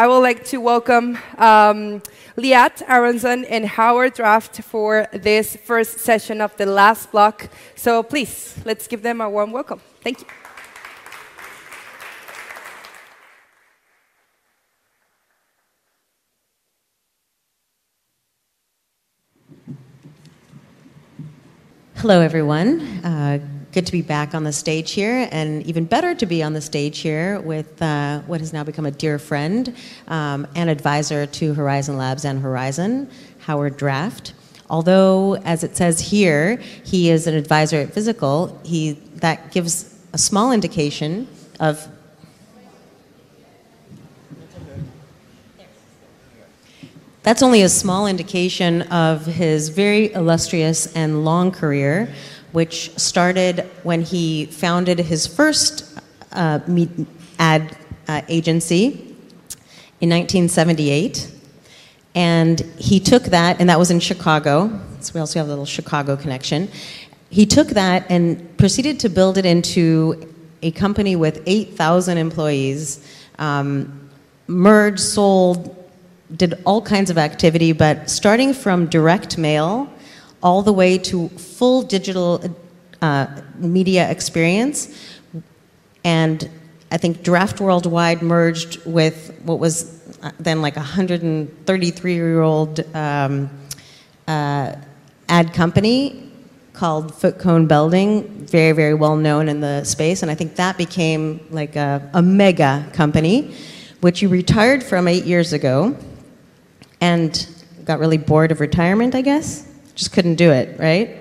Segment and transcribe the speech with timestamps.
[0.00, 2.00] I would like to welcome um,
[2.34, 7.50] Liat Aronson and Howard Draft for this first session of the last block.
[7.76, 9.82] So please, let's give them a warm welcome.
[10.00, 10.26] Thank you.
[21.96, 22.80] Hello, everyone.
[23.04, 26.52] Uh, good to be back on the stage here, and even better to be on
[26.52, 29.76] the stage here with uh, what has now become a dear friend
[30.08, 33.08] um, and advisor to Horizon Labs and Horizon,
[33.40, 34.34] Howard Draft.
[34.68, 40.18] Although, as it says here, he is an advisor at Physical, he, that gives a
[40.18, 41.28] small indication
[41.60, 41.88] of
[47.22, 52.12] That's only a small indication of his very illustrious and long career,
[52.52, 56.00] which started when he founded his first
[56.32, 56.60] uh,
[57.38, 57.76] ad
[58.08, 58.86] uh, agency
[60.00, 61.32] in 1978.
[62.14, 64.80] And he took that, and that was in Chicago.
[65.00, 66.68] So we also have a little Chicago connection.
[67.30, 73.06] He took that and proceeded to build it into a company with 8,000 employees,
[73.38, 74.10] um,
[74.48, 75.76] merged, sold,
[76.36, 79.88] did all kinds of activity, but starting from direct mail
[80.42, 82.42] all the way to full digital
[83.02, 84.88] uh, media experience.
[86.04, 86.48] And
[86.90, 92.80] I think Draft Worldwide merged with what was uh, then like a 133 year old
[92.94, 93.50] um,
[94.26, 94.74] uh,
[95.28, 96.30] ad company
[96.72, 100.22] called Foote Cone Belding, very, very well known in the space.
[100.22, 103.54] And I think that became like a, a mega company,
[104.00, 105.96] which you retired from eight years ago
[107.00, 107.46] and
[107.84, 109.69] got really bored of retirement, I guess.
[109.94, 111.16] Just couldn't do it, right?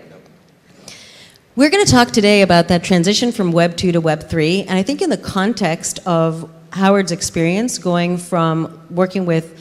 [1.56, 4.72] We're going to talk today about that transition from Web 2 to Web 3, and
[4.72, 9.60] I think in the context of Howard's experience going from working with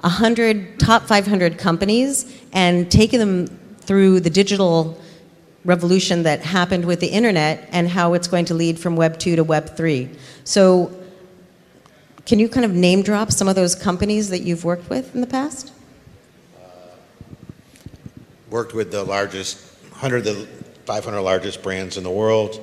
[0.00, 3.46] 100 top 500 companies and taking them
[3.80, 5.00] through the digital
[5.64, 9.36] revolution that happened with the internet and how it's going to lead from Web 2
[9.36, 10.08] to Web 3.
[10.44, 10.94] So
[12.26, 15.20] can you kind of name drop some of those companies that you've worked with in
[15.20, 15.72] the past?
[18.50, 19.58] Worked with the largest,
[19.90, 20.46] 100 of the
[20.86, 22.60] 500 largest brands in the world,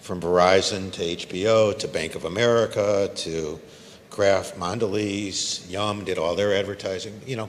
[0.00, 3.60] from Verizon to HBO to Bank of America to
[4.10, 7.48] Kraft, Mondelez, Yum, did all their advertising, you know.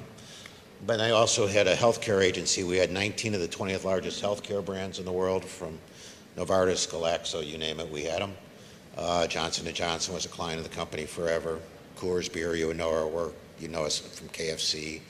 [0.86, 2.64] But I also had a healthcare agency.
[2.64, 5.78] We had 19 of the 20th largest healthcare brands in the world, from
[6.38, 8.34] Novartis, Galaxo, you name it, we had them.
[8.98, 11.60] Uh, Johnson & Johnson was a client of the company forever.
[11.98, 13.34] Coors Beer, you know our work.
[13.60, 15.02] You know us from KFC,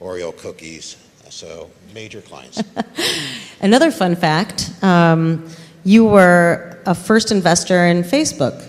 [0.00, 0.96] Oreo cookies.
[1.30, 2.62] So major clients.
[3.60, 5.48] Another fun fact, um,
[5.84, 8.68] you were a first investor in Facebook.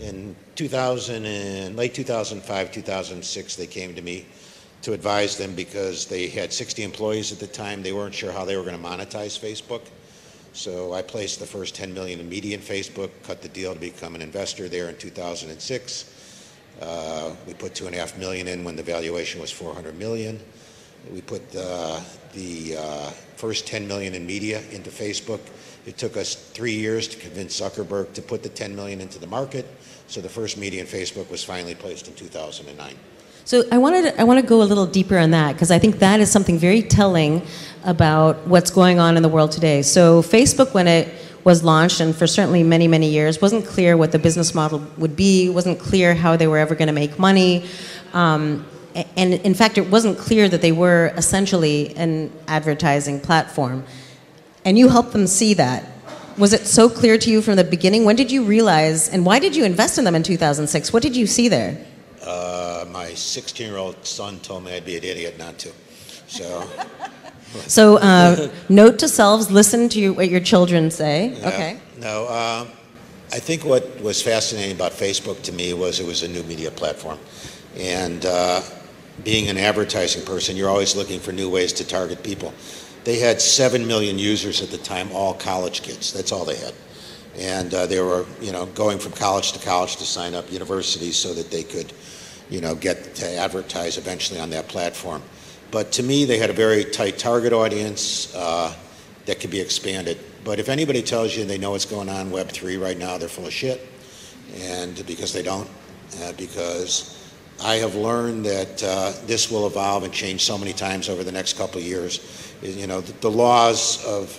[0.00, 4.26] In 2000 and late 2005, 2006, they came to me
[4.82, 7.82] to advise them because they had 60 employees at the time.
[7.82, 9.82] They weren't sure how they were going to monetize Facebook.
[10.52, 13.80] So I placed the first 10 million in media in Facebook, cut the deal to
[13.80, 16.12] become an investor there in 2006.
[16.80, 20.40] Uh, we put two and a half million in when the valuation was 400 million.
[21.12, 22.00] We put uh,
[22.32, 25.40] the uh, first 10 million in media into Facebook.
[25.86, 29.26] It took us three years to convince Zuckerberg to put the 10 million into the
[29.26, 29.66] market.
[30.08, 32.94] So the first media in Facebook was finally placed in 2009.
[33.44, 35.78] So I wanted to, I want to go a little deeper on that because I
[35.78, 37.46] think that is something very telling
[37.84, 39.82] about what's going on in the world today.
[39.82, 41.14] So Facebook, when it
[41.44, 45.14] was launched, and for certainly many many years, wasn't clear what the business model would
[45.14, 45.48] be.
[45.48, 47.64] wasn't clear how they were ever going to make money.
[48.12, 48.66] Um,
[49.16, 53.84] and in fact, it wasn't clear that they were essentially an advertising platform.
[54.64, 55.84] And you helped them see that.
[56.38, 58.04] Was it so clear to you from the beginning?
[58.04, 60.92] When did you realize, and why did you invest in them in 2006?
[60.92, 61.78] What did you see there?
[62.22, 65.72] Uh, my 16 year old son told me I'd be an idiot not to.
[66.26, 66.68] So.
[67.66, 71.36] so, uh, note to selves listen to what your children say.
[71.44, 71.78] Okay.
[71.98, 72.66] No, uh,
[73.32, 76.70] I think what was fascinating about Facebook to me was it was a new media
[76.70, 77.18] platform.
[77.76, 78.62] And uh,
[79.24, 82.52] being an advertising person, you're always looking for new ways to target people.
[83.04, 86.12] They had 7 million users at the time, all college kids.
[86.12, 86.74] That's all they had
[87.38, 91.18] and uh, they were you know going from college to college to sign up universities
[91.18, 91.92] so that they could
[92.48, 95.22] you know, get to advertise eventually on that platform.
[95.70, 98.74] But to me, they had a very tight target audience uh,
[99.26, 100.18] that could be expanded.
[100.44, 103.46] But if anybody tells you they know what's going on Web3 right now, they're full
[103.46, 103.86] of shit.
[104.54, 105.68] And because they don't,
[106.22, 107.25] uh, because
[107.62, 111.32] I have learned that uh, this will evolve and change so many times over the
[111.32, 112.54] next couple of years.
[112.62, 114.38] You know, the, the laws of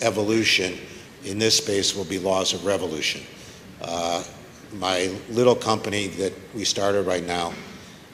[0.00, 0.78] evolution
[1.24, 3.22] in this space will be laws of revolution.
[3.80, 4.22] Uh,
[4.74, 7.52] my little company that we started right now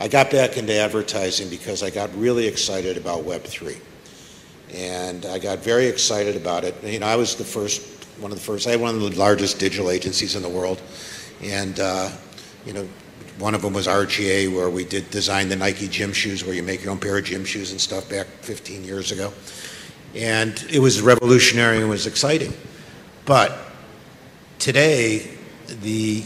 [0.01, 3.81] I got back into advertising because I got really excited about Web3.
[4.73, 6.77] And I got very excited about it.
[6.85, 9.11] You know, I was the first, one of the first, I had one of the
[9.19, 10.81] largest digital agencies in the world.
[11.43, 12.11] And, uh,
[12.65, 12.89] you know,
[13.39, 16.63] one of them was RGA, where we did design the Nike gym shoes, where you
[16.63, 19.33] make your own pair of gym shoes and stuff back 15 years ago.
[20.15, 22.53] And it was revolutionary and was exciting.
[23.25, 23.57] But
[24.59, 25.31] today,
[25.83, 26.25] the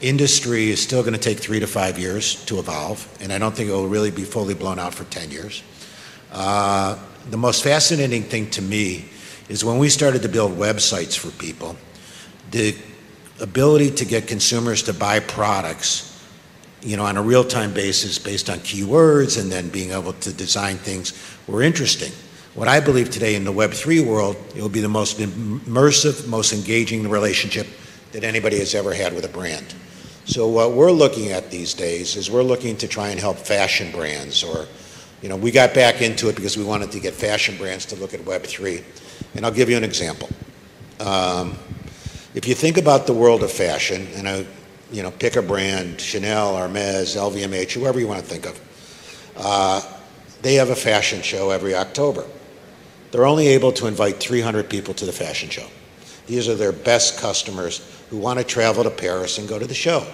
[0.00, 3.54] industry is still going to take three to five years to evolve, and I don't
[3.54, 5.62] think it will really be fully blown out for 10 years.
[6.32, 6.98] Uh,
[7.30, 9.06] the most fascinating thing to me
[9.48, 11.76] is when we started to build websites for people,
[12.50, 12.76] the
[13.40, 16.13] ability to get consumers to buy products
[16.84, 20.76] you know, on a real-time basis based on keywords and then being able to design
[20.76, 21.14] things
[21.46, 22.12] were interesting.
[22.54, 26.52] What I believe today in the Web3 world, it will be the most immersive, most
[26.52, 27.66] engaging relationship
[28.12, 29.74] that anybody has ever had with a brand.
[30.26, 33.90] So what we're looking at these days is we're looking to try and help fashion
[33.90, 34.66] brands or,
[35.20, 37.96] you know, we got back into it because we wanted to get fashion brands to
[37.96, 38.84] look at Web3.
[39.34, 40.28] And I'll give you an example.
[41.00, 41.58] Um,
[42.34, 44.46] if you think about the world of fashion, and I,
[44.92, 48.60] you know, pick a brand, Chanel, Hermes, LVMH, whoever you want to think of,
[49.36, 49.82] uh,
[50.42, 52.24] they have a fashion show every October.
[53.10, 55.66] They're only able to invite 300 people to the fashion show.
[56.26, 59.74] These are their best customers who want to travel to Paris and go to the
[59.74, 60.06] show.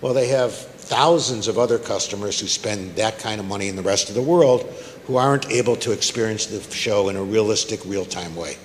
[0.00, 3.82] Well, they have thousands of other customers who spend that kind of money in the
[3.82, 4.62] rest of the world
[5.06, 8.56] who aren't able to experience the show in a realistic, real time way.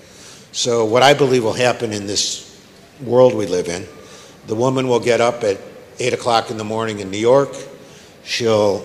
[0.51, 2.59] So, what I believe will happen in this
[3.01, 3.87] world we live in,
[4.49, 5.59] the woman will get up at
[5.99, 7.55] 8 o'clock in the morning in New York.
[8.23, 8.83] She'll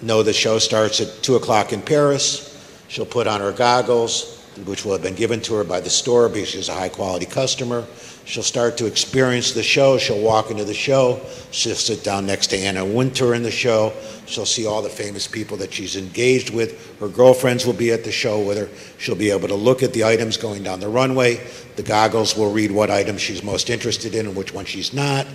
[0.00, 2.48] know the show starts at 2 o'clock in Paris.
[2.86, 6.28] She'll put on her goggles which will have been given to her by the store
[6.28, 7.86] because she's a high quality customer.
[8.24, 9.98] She'll start to experience the show.
[9.98, 11.20] She'll walk into the show.
[11.50, 13.92] She'll sit down next to Anna Wintour in the show.
[14.26, 16.98] She'll see all the famous people that she's engaged with.
[17.00, 18.68] Her girlfriends will be at the show with her.
[18.98, 21.44] She'll be able to look at the items going down the runway.
[21.76, 25.26] The goggles will read what items she's most interested in and which one she's not.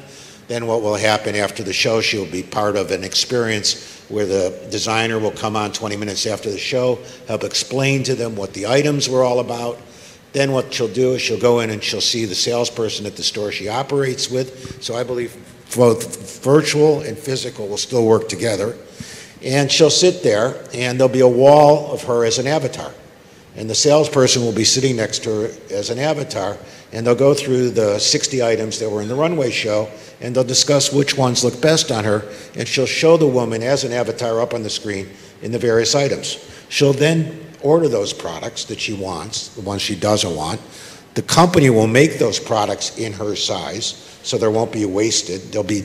[0.47, 4.57] Then what will happen after the show, she'll be part of an experience where the
[4.71, 8.65] designer will come on 20 minutes after the show, help explain to them what the
[8.65, 9.77] items were all about.
[10.31, 13.23] Then what she'll do is she'll go in and she'll see the salesperson at the
[13.23, 14.81] store she operates with.
[14.81, 15.35] So I believe
[15.75, 18.75] both virtual and physical will still work together.
[19.43, 22.91] And she'll sit there and there'll be a wall of her as an avatar.
[23.55, 26.57] And the salesperson will be sitting next to her as an avatar
[26.97, 29.87] and they'll go through the 60 items that were in the runway show
[30.19, 33.83] and they'll discuss which ones look best on her and she'll show the woman as
[33.83, 35.07] an avatar up on the screen
[35.43, 36.43] in the various items.
[36.69, 40.59] She'll then order those products that she wants the ones she doesn't want.
[41.13, 45.41] The company will make those products in her size so there won't be wasted.
[45.51, 45.83] There'll be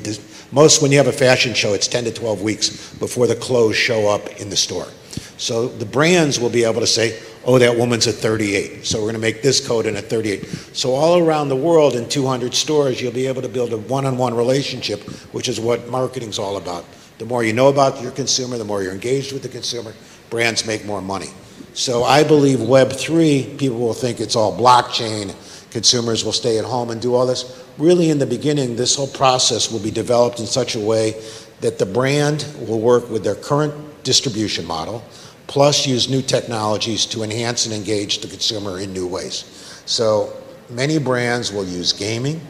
[0.50, 3.76] most when you have a fashion show it's 10 to 12 weeks before the clothes
[3.76, 4.88] show up in the store.
[5.36, 8.84] So the brands will be able to say oh, that woman's a 38.
[8.84, 10.44] So we're going to make this coat in a 38.
[10.72, 14.34] So all around the world in 200 stores, you'll be able to build a one-on-one
[14.34, 15.02] relationship,
[15.32, 16.84] which is what marketing's all about.
[17.18, 19.94] The more you know about your consumer, the more you're engaged with the consumer,
[20.30, 21.28] brands make more money.
[21.74, 25.34] So I believe Web3, people will think it's all blockchain,
[25.70, 27.64] consumers will stay at home and do all this.
[27.78, 31.14] Really, in the beginning, this whole process will be developed in such a way
[31.60, 33.72] that the brand will work with their current
[34.02, 35.02] distribution model,
[35.52, 39.44] plus use new technologies to enhance and engage the consumer in new ways.
[39.84, 40.32] So
[40.70, 42.40] many brands will use gaming,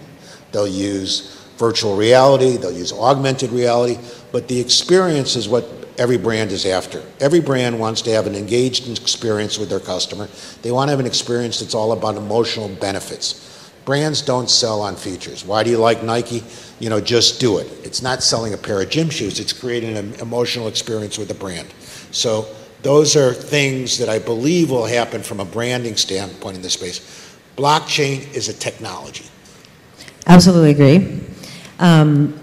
[0.52, 3.98] they'll use virtual reality, they'll use augmented reality,
[4.30, 5.68] but the experience is what
[5.98, 7.02] every brand is after.
[7.18, 10.28] Every brand wants to have an engaged experience with their customer.
[10.62, 13.68] They want to have an experience that's all about emotional benefits.
[13.84, 15.44] Brands don't sell on features.
[15.44, 16.44] Why do you like Nike?
[16.78, 17.66] You know, just do it.
[17.82, 21.34] It's not selling a pair of gym shoes, it's creating an emotional experience with the
[21.34, 21.66] brand.
[22.12, 22.46] So
[22.82, 27.36] those are things that I believe will happen from a branding standpoint in this space.
[27.56, 29.26] Blockchain is a technology.
[30.26, 31.20] Absolutely agree.
[31.78, 32.38] Um,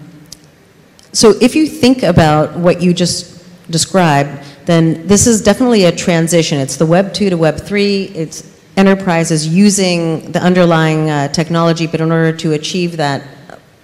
[1.12, 6.58] so if you think about what you just described, then this is definitely a transition.
[6.58, 8.04] It's the Web 2 to Web 3.
[8.04, 13.26] It's enterprises using the underlying uh, technology, but in order to achieve that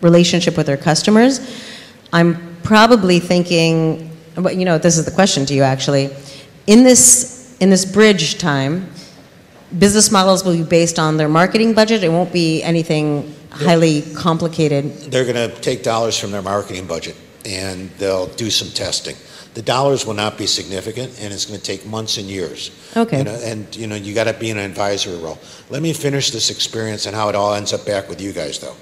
[0.00, 1.40] relationship with their customers,
[2.12, 6.10] I'm probably thinking, you know, this is the question to you actually
[6.66, 8.88] in this, in this bridge time,
[9.78, 12.02] business models will be based on their marketing budget.
[12.04, 14.92] It won't be anything highly complicated.
[15.10, 19.16] They're going to take dollars from their marketing budget and they'll do some testing.
[19.54, 22.70] The dollars will not be significant, and it's going to take months and years.
[22.94, 23.18] Okay.
[23.18, 25.38] You know, and you know, you got to be in an advisory role.
[25.70, 28.58] Let me finish this experience and how it all ends up back with you guys,
[28.58, 28.76] though.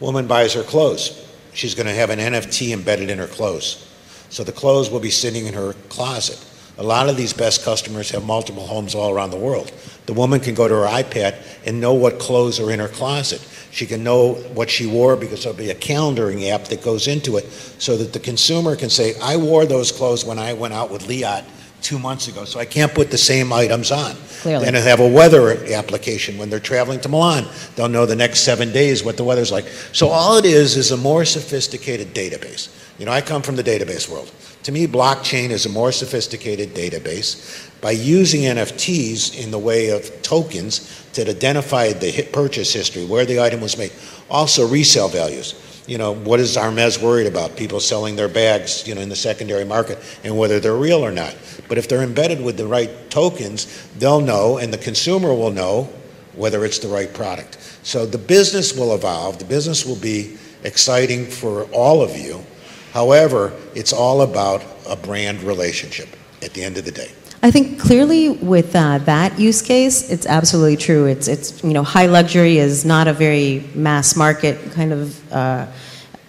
[0.00, 1.28] Woman buys her clothes.
[1.52, 3.86] She's going to have an NFT embedded in her clothes.
[4.30, 6.44] So the clothes will be sitting in her closet.
[6.80, 9.70] A lot of these best customers have multiple homes all around the world.
[10.06, 13.46] The woman can go to her iPad and know what clothes are in her closet.
[13.70, 17.36] She can know what she wore because there'll be a calendaring app that goes into
[17.36, 17.44] it
[17.78, 21.06] so that the consumer can say, I wore those clothes when I went out with
[21.06, 21.44] Liat
[21.82, 24.16] two months ago, so I can't put the same items on.
[24.40, 24.66] Clearly.
[24.66, 27.46] And have a weather application when they're traveling to Milan.
[27.76, 29.66] They'll know the next seven days what the weather's like.
[29.92, 32.74] So all it is is a more sophisticated database.
[32.98, 34.32] You know, I come from the database world.
[34.64, 37.70] To me, blockchain is a more sophisticated database.
[37.80, 43.40] By using NFTs in the way of tokens to identify the purchase history, where the
[43.40, 43.92] item was made,
[44.28, 45.54] also resale values
[45.90, 47.56] you know, what is Hermes worried about?
[47.56, 51.10] People selling their bags, you know, in the secondary market and whether they're real or
[51.10, 51.36] not.
[51.68, 55.88] But if they're embedded with the right tokens, they'll know and the consumer will know
[56.34, 57.58] whether it's the right product.
[57.82, 59.40] So the business will evolve.
[59.40, 62.44] The business will be exciting for all of you.
[62.92, 66.08] However, it's all about a brand relationship
[66.42, 67.10] at the end of the day.
[67.42, 71.06] I think clearly with uh, that use case, it's absolutely true.
[71.06, 75.32] It's, it's, you know, high luxury is not a very mass market kind of.
[75.32, 75.66] Uh,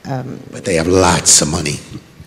[0.06, 1.80] um, but they have lots of money.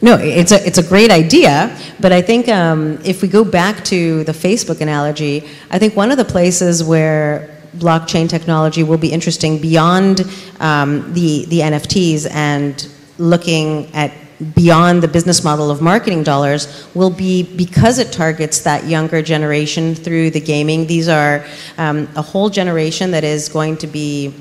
[0.03, 3.83] No, it's a, it's a great idea, but I think um, if we go back
[3.85, 9.11] to the Facebook analogy, I think one of the places where blockchain technology will be
[9.11, 10.21] interesting beyond
[10.61, 12.87] um, the, the NFTs and
[13.17, 14.12] looking at
[14.55, 19.95] beyond the business model of marketing dollars will be because it targets that younger generation
[19.95, 20.87] through the gaming.
[20.87, 21.45] These are
[21.79, 24.35] um, a whole generation that is going to be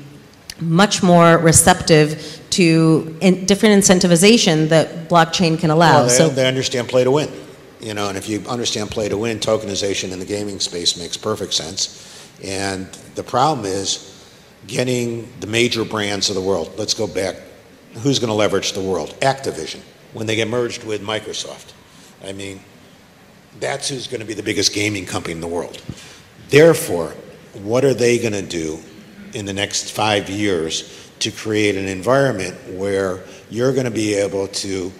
[0.60, 5.94] much more receptive to in different incentivization that blockchain can allow.
[5.94, 7.30] Well, they, so they understand play to win.
[7.80, 11.16] You know, and if you understand play to win, tokenization in the gaming space makes
[11.16, 12.30] perfect sense.
[12.42, 14.10] And the problem is
[14.66, 16.72] getting the major brands of the world.
[16.78, 17.36] Let's go back
[18.02, 19.14] who's going to leverage the world?
[19.20, 19.80] Activision,
[20.12, 21.72] when they get merged with Microsoft.
[22.22, 22.60] I mean,
[23.60, 25.80] that's who's going to be the biggest gaming company in the world.
[26.48, 27.14] Therefore,
[27.54, 28.78] what are they going to do
[29.32, 34.48] in the next five years to create an environment where you're going to be able
[34.48, 34.92] to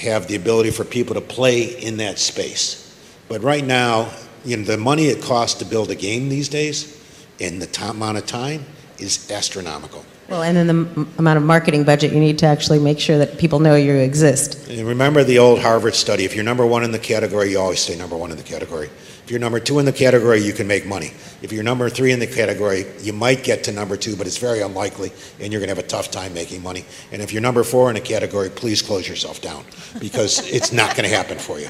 [0.00, 2.84] have the ability for people to play in that space?
[3.28, 4.10] But right now,
[4.44, 6.98] you know, the money it costs to build a game these days
[7.40, 8.64] and the amount of time
[8.98, 10.04] is astronomical.
[10.28, 13.38] Well, and then the amount of marketing budget you need to actually make sure that
[13.38, 14.68] people know you exist.
[14.68, 17.80] And remember the old Harvard study if you're number one in the category, you always
[17.80, 18.90] stay number one in the category.
[19.24, 21.12] If you're number two in the category, you can make money.
[21.40, 24.36] If you're number three in the category, you might get to number two, but it's
[24.36, 26.84] very unlikely, and you're going to have a tough time making money.
[27.10, 29.64] And if you're number four in a category, please close yourself down
[29.98, 31.68] because it's not going to happen for you.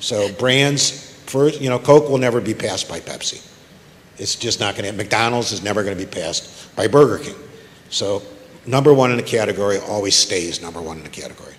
[0.00, 3.46] So, brands, first, you know, Coke will never be passed by Pepsi.
[4.18, 4.96] It's just not going to.
[4.96, 7.36] McDonald's is never going to be passed by Burger King.
[7.90, 8.22] So
[8.66, 11.54] number one in a category always stays number one in a category.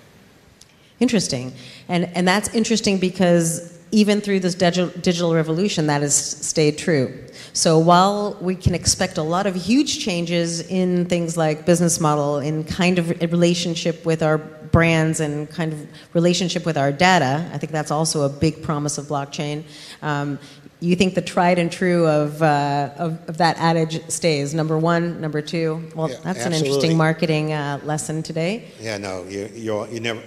[0.99, 1.53] Interesting.
[1.87, 7.25] And, and that's interesting because even through this digital revolution, that has stayed true.
[7.53, 12.37] So while we can expect a lot of huge changes in things like business model,
[12.37, 17.57] in kind of relationship with our brands and kind of relationship with our data, I
[17.57, 19.63] think that's also a big promise of blockchain.
[20.03, 20.37] Um,
[20.81, 24.53] you think the tried and true of, uh, of, of, that adage stays?
[24.53, 25.89] Number one number two?
[25.95, 26.57] Well yeah, that's absolutely.
[26.57, 28.71] an interesting marketing uh, lesson today.
[28.79, 30.21] Yeah no you, you you never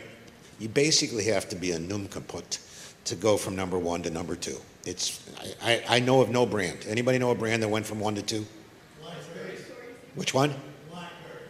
[0.59, 2.45] you basically have to be a nincompoop
[3.05, 4.57] to go from number one to number two.
[4.85, 5.21] It's
[5.63, 6.85] I, I, I know of no brand.
[6.87, 8.47] Anybody know a brand that went from one to two?
[9.01, 9.57] Blackberry.
[10.15, 10.55] which one?
[10.91, 11.49] Blackberry.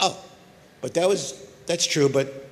[0.00, 0.22] oh
[0.82, 2.46] but that was that's true but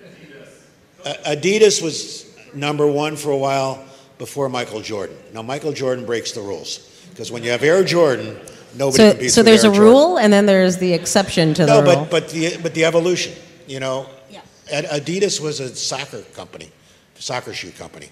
[0.00, 3.84] adidas, adidas was number one for a while
[4.18, 5.16] before Michael Jordan.
[5.32, 8.36] Now, Michael Jordan breaks the rules because when you have Air Jordan,
[8.74, 9.92] nobody so, competes So there's Air a Jordan.
[9.92, 12.08] rule, and then there's the exception to no, the but, rule.
[12.10, 13.32] but the but the evolution.
[13.66, 14.40] You know, yeah.
[14.68, 16.70] Adidas was a soccer company,
[17.16, 18.08] soccer shoe company.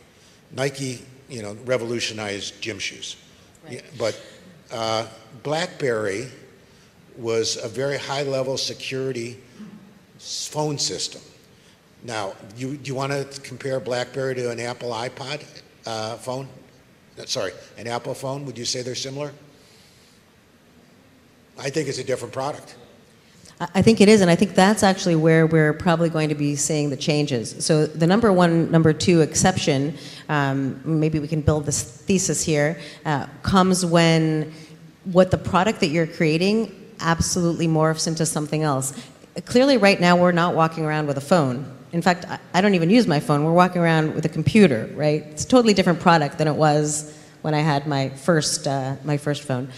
[0.53, 3.17] Nike, you know, revolutionized gym shoes.
[3.65, 3.75] Right.
[3.75, 4.21] Yeah, but
[4.73, 5.07] uh,
[5.43, 6.29] BlackBerry
[7.17, 9.39] was a very high-level security
[10.19, 11.23] phone system.
[12.03, 15.45] Now, you, do you want to compare BlackBerry to an Apple iPod?
[15.87, 16.49] Uh, phone?
[17.27, 18.45] Sorry, an Apple phone?
[18.47, 19.33] Would you say they're similar?
[21.59, 22.77] I think it's a different product.
[23.61, 26.57] I think it is, and I think that's actually where we're probably going to be
[26.57, 27.65] seeing the changes.
[27.65, 29.97] So the number one, number two exception,
[30.29, 34.53] um, maybe we can build this thesis here, uh, comes when
[35.05, 38.93] what the product that you're creating absolutely morphs into something else.
[39.45, 41.74] Clearly, right now, we're not walking around with a phone.
[41.95, 43.45] In fact, I don't even use my phone.
[43.45, 45.23] We're walking around with a computer, right?
[45.31, 49.17] It's a totally different product than it was when I had my first, uh, my
[49.17, 49.69] first phone.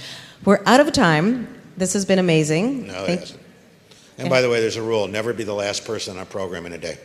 [0.42, 1.46] We're out of time.
[1.76, 2.86] This has been amazing.
[2.86, 3.40] No, it hasn't.
[4.16, 6.64] And by the way, there's a rule: never be the last person on a program
[6.64, 6.96] in a day.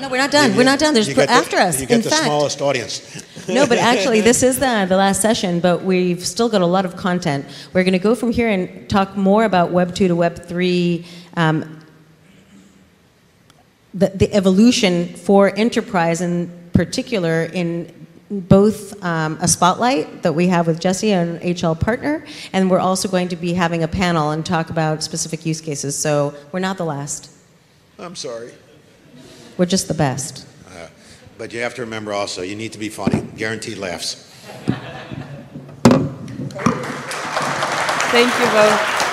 [0.00, 0.52] No, we're not done.
[0.52, 0.94] You we're not done.
[0.94, 1.78] There's get the- after us.
[1.78, 3.22] You get In the fact, smallest audience.
[3.48, 6.86] no, but actually, this is the, the last session, but we've still got a lot
[6.86, 7.44] of content.
[7.74, 11.04] We're going to go from here and talk more about Web 2 to Web 3,
[11.36, 11.79] um,
[13.94, 17.92] the, the evolution for enterprise in particular in
[18.30, 23.08] both um, a spotlight that we have with Jesse, an HL partner, and we're also
[23.08, 25.98] going to be having a panel and talk about specific use cases.
[25.98, 27.30] So we're not the last.
[27.98, 28.52] I'm sorry.
[29.58, 30.46] We're just the best.
[31.40, 33.22] But you have to remember also, you need to be funny.
[33.34, 34.30] Guaranteed laughs.
[38.12, 39.09] Thank you both.